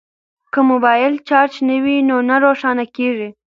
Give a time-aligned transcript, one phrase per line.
[0.53, 3.29] که موبایل چارج نه وي نو نه روښانه کیږي.